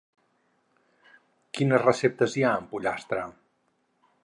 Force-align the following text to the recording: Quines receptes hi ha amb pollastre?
Quines 1.57 1.85
receptes 1.85 2.37
hi 2.39 2.47
ha 2.47 2.55
amb 2.61 2.73
pollastre? 2.75 3.29